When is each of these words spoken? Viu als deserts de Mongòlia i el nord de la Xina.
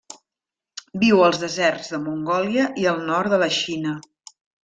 Viu 1.03 1.19
als 1.25 1.41
deserts 1.43 1.91
de 1.95 1.99
Mongòlia 2.07 2.65
i 2.85 2.89
el 2.93 2.99
nord 3.13 3.35
de 3.35 3.41
la 3.47 3.53
Xina. 3.61 3.95